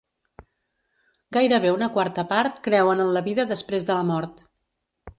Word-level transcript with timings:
Gairebé 1.37 1.75
una 1.75 1.91
quarta 1.99 2.25
part 2.33 2.59
creuen 2.71 3.07
en 3.07 3.15
la 3.19 3.25
vida 3.31 3.49
després 3.55 3.91
de 3.93 3.99
la 4.03 4.11
mort. 4.13 4.47